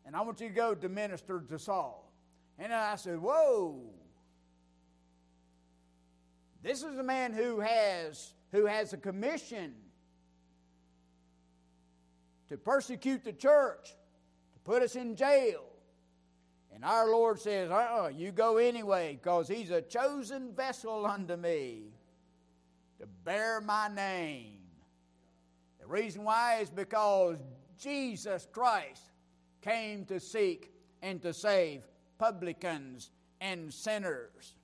[0.05, 2.13] and I want you to go to minister to Saul.
[2.59, 3.81] And I said, Whoa.
[6.63, 9.75] This is a man who has who has a commission
[12.49, 13.91] to persecute the church,
[14.53, 15.65] to put us in jail.
[16.75, 21.85] And our Lord says, uh-uh, you go anyway, because he's a chosen vessel unto me
[22.99, 24.59] to bear my name.
[25.81, 27.39] The reason why is because
[27.81, 29.03] Jesus Christ
[29.63, 30.73] came to seek
[31.03, 31.83] and to save
[32.19, 34.55] publicans and sinners.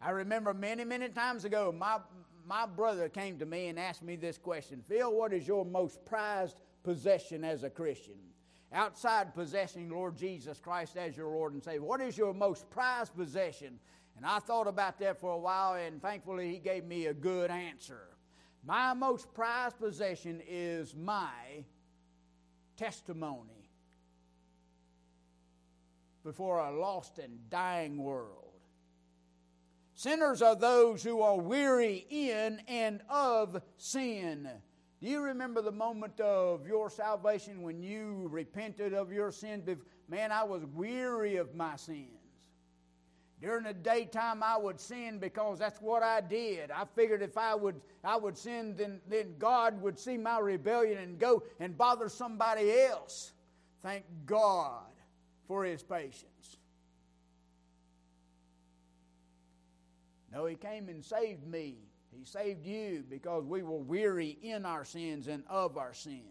[0.00, 1.98] I remember many, many times ago, my,
[2.46, 6.04] my brother came to me and asked me this question Phil, what is your most
[6.04, 6.56] prized
[6.86, 8.14] possession as a Christian?
[8.72, 13.14] Outside possessing Lord Jesus Christ as your Lord and Savior, what is your most prized
[13.14, 13.78] possession?
[14.16, 17.50] And I thought about that for a while, and thankfully, he gave me a good
[17.50, 18.08] answer.
[18.64, 21.64] My most prized possession is my
[22.76, 23.70] testimony
[26.24, 28.46] before a lost and dying world.
[29.94, 34.48] Sinners are those who are weary in and of sin.
[35.06, 39.62] Do you remember the moment of your salvation when you repented of your sins?
[40.08, 42.08] Man, I was weary of my sins.
[43.40, 46.72] During the daytime, I would sin because that's what I did.
[46.72, 50.98] I figured if I would, I would sin, then, then God would see my rebellion
[50.98, 53.30] and go and bother somebody else.
[53.84, 54.90] Thank God
[55.46, 56.56] for His patience.
[60.32, 61.85] No, He came and saved me.
[62.18, 66.22] He saved you because we were weary in our sins and of our sins.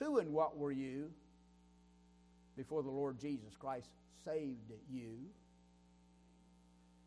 [0.00, 1.10] Who and what were you?
[2.58, 3.88] before the Lord Jesus Christ
[4.24, 5.12] saved you.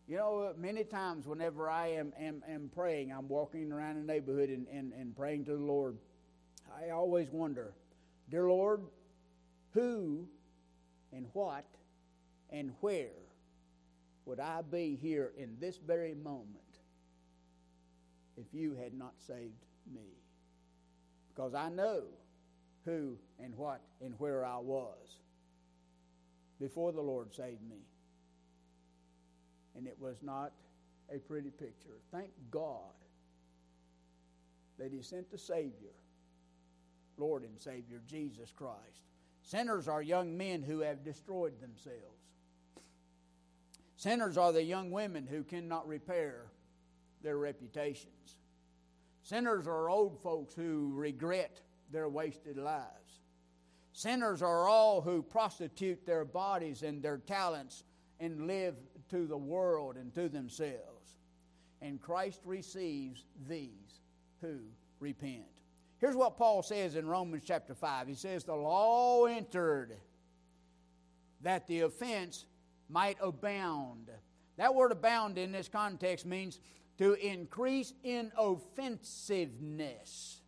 [0.07, 4.49] You know, many times whenever I am, am, am praying, I'm walking around the neighborhood
[4.49, 5.97] and, and, and praying to the Lord,
[6.74, 7.74] I always wonder,
[8.30, 8.82] Dear Lord,
[9.74, 10.26] who
[11.13, 11.65] and what
[12.49, 13.09] and where
[14.26, 16.57] would I be here in this very moment
[18.38, 20.07] if you had not saved me?
[21.34, 22.03] Because I know
[22.86, 25.17] who and what and where I was
[26.59, 27.82] before the Lord saved me.
[29.76, 30.51] And it was not
[31.13, 31.97] a pretty picture.
[32.11, 32.93] Thank God
[34.78, 35.95] that He sent the Savior,
[37.17, 39.05] Lord and Savior, Jesus Christ.
[39.43, 42.20] Sinners are young men who have destroyed themselves.
[44.01, 46.47] Sinners are the young women who cannot repair
[47.21, 48.37] their reputations.
[49.21, 53.19] Sinners are old folks who regret their wasted lives.
[53.93, 57.83] Sinners are all who prostitute their bodies and their talents
[58.19, 58.73] and live
[59.11, 61.19] to the world and to themselves.
[61.79, 64.01] And Christ receives these
[64.41, 64.61] who
[64.99, 65.45] repent.
[65.99, 68.07] Here's what Paul says in Romans chapter 5.
[68.07, 69.95] He says, The law entered
[71.41, 72.45] that the offense
[72.91, 74.09] might abound.
[74.57, 76.59] That word abound in this context means
[76.97, 80.41] to increase in offensiveness.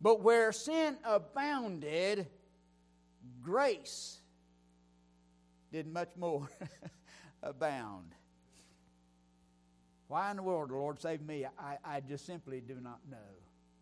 [0.00, 2.26] But where sin abounded,
[3.42, 4.18] grace
[5.72, 6.48] did much more
[7.42, 8.14] abound.
[10.08, 13.16] Why in the world the Lord saved me, I, I just simply do not know.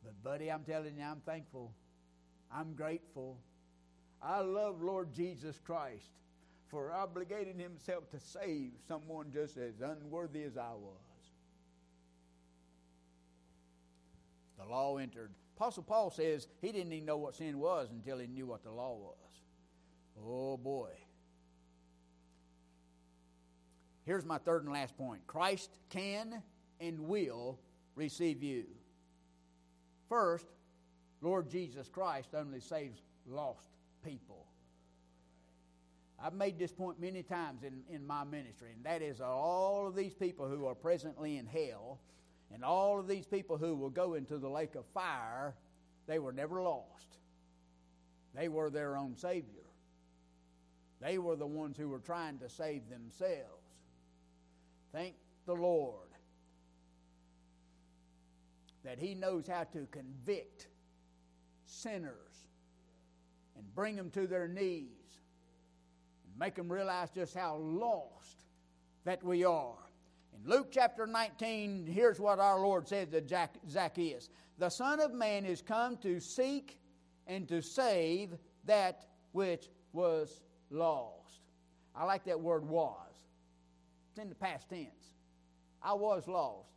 [0.05, 1.73] But, buddy, I'm telling you, I'm thankful.
[2.53, 3.39] I'm grateful.
[4.21, 6.11] I love Lord Jesus Christ
[6.69, 10.99] for obligating himself to save someone just as unworthy as I was.
[14.59, 18.29] The law entered Apostle Paul says he didn't even know what sin was until he
[18.29, 19.17] knew what the law was.
[20.25, 20.91] Oh boy.
[24.05, 26.45] Here's my third and last point Christ can
[26.81, 27.59] and will
[27.97, 28.67] receive you.
[30.09, 30.47] First,
[31.23, 33.67] Lord Jesus Christ only saves lost
[34.05, 34.47] people.
[36.23, 39.95] I've made this point many times in, in my ministry, and that is all of
[39.95, 42.01] these people who are presently in hell
[42.53, 45.55] and all of these people who will go into the lake of fire,
[46.07, 47.19] they were never lost.
[48.35, 49.45] They were their own Savior.
[51.01, 53.45] They were the ones who were trying to save themselves.
[54.93, 55.15] Thank
[55.47, 56.09] the Lord
[58.85, 60.67] that He knows how to convict
[61.67, 62.15] sinners
[63.57, 64.89] and bring them to their knees
[66.39, 68.45] make them realize just how lost
[69.05, 69.75] that we are.
[70.35, 74.29] In Luke chapter 19, here's what our Lord said to Zacchaeus
[74.59, 76.79] The Son of Man is come to seek
[77.27, 81.41] and to save that which was lost.
[81.95, 82.95] I like that word was.
[84.11, 85.13] It's in the past tense.
[85.83, 86.71] I was lost,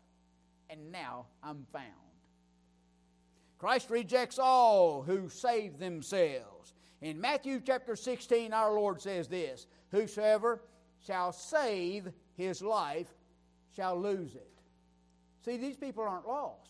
[0.69, 1.85] and now I'm found.
[3.57, 6.73] Christ rejects all who save themselves.
[7.01, 10.61] In Matthew chapter 16, our Lord says this Whosoever
[11.05, 13.11] shall save his life
[13.75, 14.51] shall lose it.
[15.43, 16.69] See, these people aren't lost.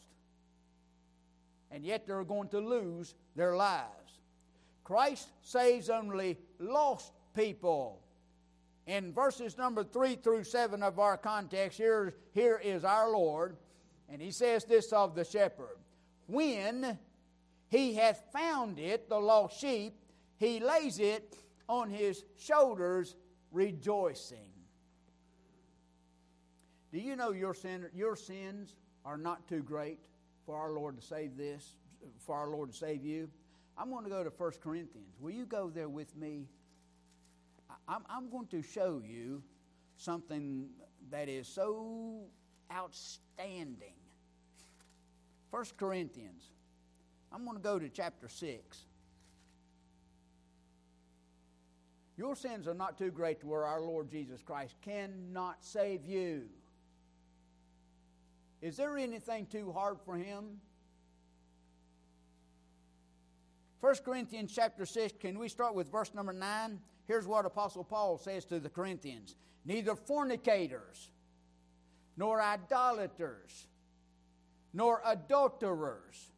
[1.70, 4.20] And yet they're going to lose their lives.
[4.84, 8.02] Christ saves only lost people.
[8.88, 13.56] In verses number 3 through 7 of our context, here, here is our Lord,
[14.10, 15.78] and he says this of the shepherd
[16.28, 16.98] When
[17.70, 19.94] he hath found it, the lost sheep,
[20.42, 21.38] he lays it
[21.70, 23.16] on his shoulders,
[23.52, 24.50] rejoicing.
[26.92, 28.74] Do you know your, sin, your sins
[29.06, 30.00] are not too great
[30.48, 31.76] for our Lord to save this,
[32.26, 33.30] for our Lord to save you?
[33.78, 35.16] I'm going to go to 1 Corinthians.
[35.20, 36.48] Will you go there with me?
[37.88, 39.44] I'm, I'm going to show you
[39.96, 40.70] something
[41.12, 42.24] that is so
[42.74, 43.94] outstanding.
[45.52, 46.46] 1 Corinthians.
[47.32, 48.86] I'm going to go to chapter 6.
[52.22, 56.44] Your sins are not too great to where our Lord Jesus Christ cannot save you.
[58.62, 60.62] Is there anything too hard for him?
[63.80, 66.80] 1 Corinthians chapter 6, can we start with verse number 9?
[67.08, 69.34] Here's what Apostle Paul says to the Corinthians
[69.66, 71.10] Neither fornicators,
[72.18, 73.66] nor idolaters,
[74.76, 76.30] nor adulterers,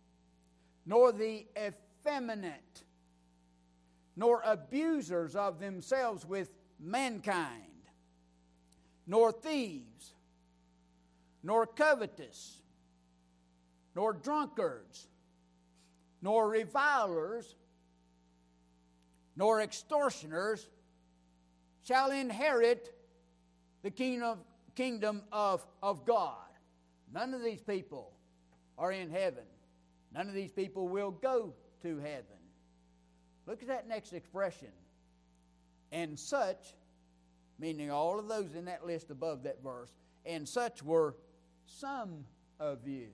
[0.85, 2.85] nor the effeminate,
[4.15, 7.63] nor abusers of themselves with mankind,
[9.07, 10.13] nor thieves
[11.43, 12.61] nor covetous,
[13.95, 15.07] nor drunkards,
[16.21, 17.55] nor revilers,
[19.35, 20.65] nor extortioners
[21.83, 22.95] shall inherit
[23.81, 24.39] the kingdom,
[24.73, 26.37] kingdom of, of God.
[27.13, 28.13] None of these people
[28.77, 29.43] are in heaven.
[30.13, 32.42] None of these people will go to heaven.
[33.45, 34.69] Look at that next expression.
[35.91, 36.75] And such,
[37.59, 39.91] meaning all of those in that list above that verse,
[40.25, 41.15] and such were
[41.65, 42.25] some
[42.59, 43.07] of you.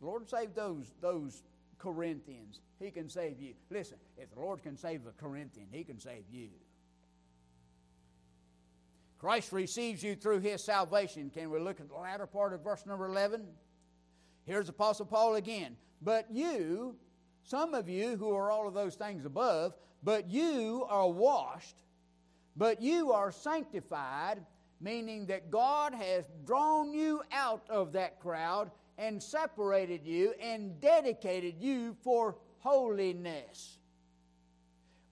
[0.00, 1.42] The Lord saved those, those
[1.78, 2.60] Corinthians.
[2.78, 3.54] He can save you.
[3.70, 6.48] Listen, if the Lord can save a Corinthian, He can save you.
[9.18, 11.30] Christ receives you through His salvation.
[11.30, 13.44] Can we look at the latter part of verse number 11?
[14.44, 15.76] Here's Apostle Paul again.
[16.02, 16.96] But you,
[17.46, 19.72] some of you who are all of those things above,
[20.02, 21.76] but you are washed,
[22.56, 24.44] But you are sanctified,
[24.80, 31.56] meaning that God has drawn you out of that crowd and separated you and dedicated
[31.60, 33.78] you for holiness.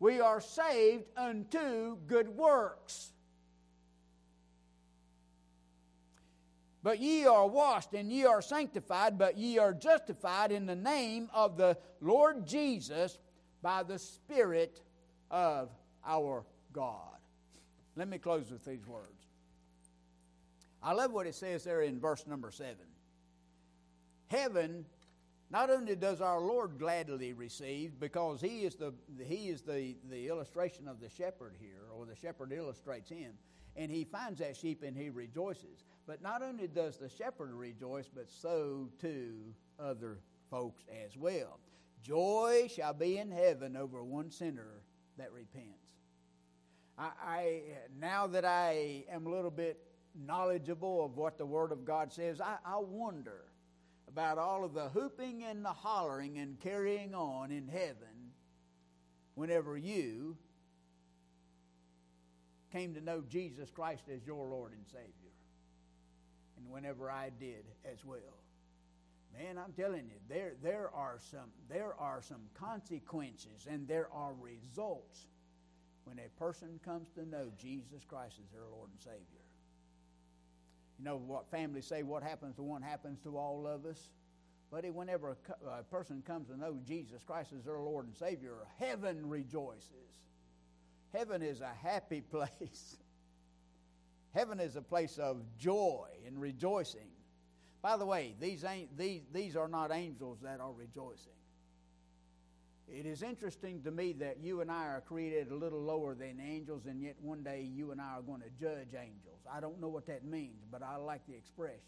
[0.01, 3.12] We are saved unto good works.
[6.85, 11.30] But ye are washed and ye are sanctified, but ye are justified in the name
[11.32, 13.18] of the Lord Jesus
[13.62, 14.82] by the Spirit
[15.30, 15.70] of
[16.05, 17.16] our God.
[17.97, 19.22] Let me close with these words.
[20.82, 22.76] I love what it says there in verse number 7.
[24.26, 24.85] Heaven
[25.51, 28.93] not only does our Lord gladly receive, because he is the
[29.24, 33.32] he is the, the illustration of the shepherd here, or the shepherd illustrates him,
[33.74, 35.85] and he finds that sheep and he rejoices.
[36.07, 39.37] But not only does the shepherd rejoice, but so too
[39.79, 40.19] other
[40.51, 41.59] folks as well.
[42.03, 44.83] Joy shall be in heaven over one sinner
[45.17, 45.79] that repents.
[46.99, 47.63] I, I
[47.99, 49.81] now that I am a little bit
[50.15, 53.45] knowledgeable of what the Word of God says, I, I wonder
[54.07, 58.33] about all of the hooping and the hollering and carrying on in heaven
[59.35, 60.37] whenever you
[62.71, 65.24] came to know Jesus Christ as your Lord and Savior.
[66.57, 68.19] And whenever I did as well.
[69.37, 74.33] Man, I'm telling you, there, there, are some, there are some consequences and there are
[74.41, 75.27] results
[76.05, 79.43] when a person comes to know Jesus Christ as their Lord and Savior.
[80.99, 83.99] You know what families say, what happens to one happens to all of us?
[84.71, 85.37] Buddy, whenever
[85.69, 89.91] a person comes to know Jesus Christ as their Lord and Savior, heaven rejoices.
[91.13, 92.97] Heaven is a happy place.
[94.35, 97.09] Heaven is a place of joy and rejoicing.
[97.82, 101.32] By the way, these, ain't, these, these are not angels that are rejoicing.
[102.89, 106.41] It is interesting to me that you and I are created a little lower than
[106.41, 109.41] angels, and yet one day you and I are going to judge angels.
[109.51, 111.78] I don't know what that means, but I like the expression.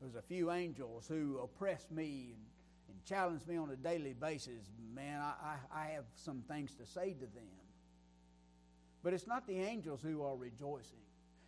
[0.00, 2.44] There's a few angels who oppress me and,
[2.90, 4.70] and challenge me on a daily basis.
[4.94, 7.67] Man, I, I, I have some things to say to them.
[9.08, 11.00] But it's not the angels who are rejoicing,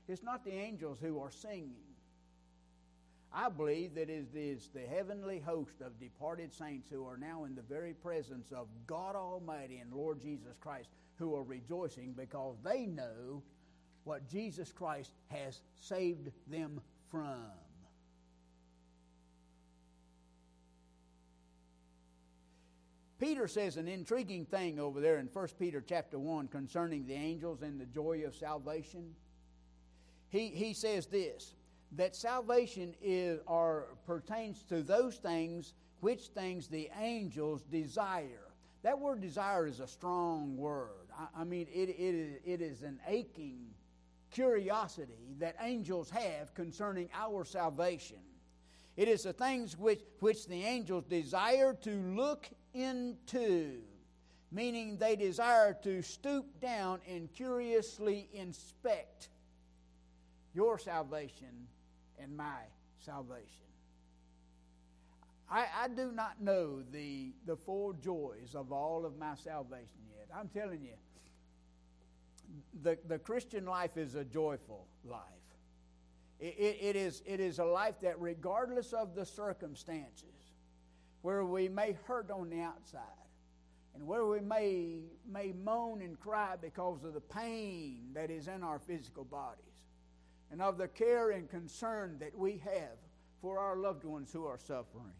[0.09, 1.85] it's not the angels who are singing.
[3.35, 7.55] I believe that it is the heavenly host of departed saints who are now in
[7.55, 12.87] the very presence of God Almighty and Lord Jesus Christ who are rejoicing because they
[12.87, 13.43] know
[14.05, 16.81] what Jesus Christ has saved them
[17.11, 17.45] from.
[23.21, 27.61] Peter says an intriguing thing over there in 1 Peter chapter 1 concerning the angels
[27.61, 29.15] and the joy of salvation.
[30.31, 31.55] He, he says this
[31.97, 38.49] that salvation is or pertains to those things which things the angels desire.
[38.83, 41.11] That word desire is a strong word.
[41.19, 43.67] I, I mean, it, it, is, it is an aching
[44.31, 48.21] curiosity that angels have concerning our salvation.
[48.97, 53.79] It is the things which, which the angels desire to look into,
[54.53, 59.29] meaning they desire to stoop down and curiously inspect
[60.55, 61.69] your salvation
[62.21, 62.61] and my
[62.99, 63.67] salvation.
[65.51, 70.29] I, I do not know the, the full joys of all of my salvation yet.
[70.37, 70.95] I'm telling you,
[72.83, 75.21] the, the Christian life is a joyful life.
[76.39, 80.40] It, it, it, is, it is a life that, regardless of the circumstances,
[81.23, 83.03] where we may hurt on the outside,
[83.95, 85.01] and where we may,
[85.31, 89.65] may moan and cry because of the pain that is in our physical bodies,
[90.51, 92.99] and of the care and concern that we have
[93.41, 95.15] for our loved ones who are suffering.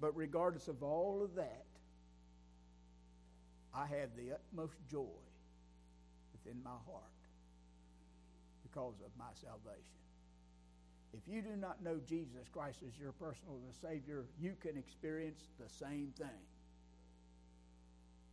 [0.00, 1.64] But regardless of all of that,
[3.74, 5.04] I have the utmost joy
[6.32, 7.02] within my heart
[8.62, 10.05] because of my salvation.
[11.16, 15.68] If you do not know Jesus Christ as your personal Savior, you can experience the
[15.68, 16.44] same thing.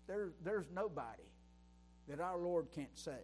[0.08, 1.24] There, there's nobody
[2.10, 3.16] that our Lord can't save.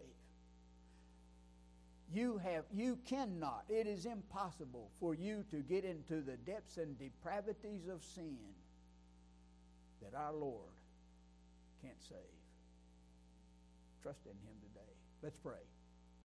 [2.12, 3.64] You have you cannot.
[3.68, 8.36] It is impossible for you to get into the depths and depravities of sin
[10.02, 10.72] that our Lord
[11.82, 12.18] can't save.
[14.02, 14.92] Trust in him today.
[15.22, 15.60] Let's pray.